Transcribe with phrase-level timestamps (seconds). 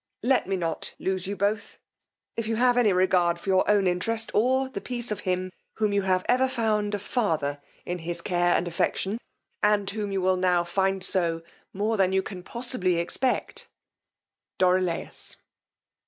[0.23, 1.77] Let me not lose you both;
[2.35, 5.93] if you have any regard for your own interest, or the peace of him whom
[5.93, 9.19] you have ever found a father in his care and affection,
[9.61, 13.67] and whom you will now find so more than you can possibly expect.
[14.57, 15.37] DORILAUS."